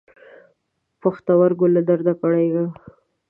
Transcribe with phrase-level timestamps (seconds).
[1.01, 2.67] پښتورګو له درد کړېږم.